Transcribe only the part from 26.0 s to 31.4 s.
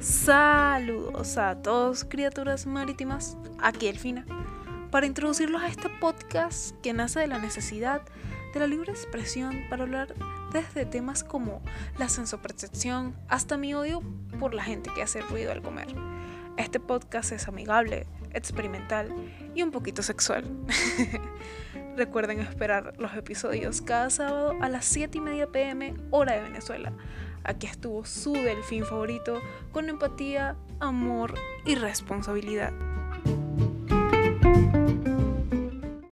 hora de Venezuela. Aquí estuvo su delfín favorito con empatía, amor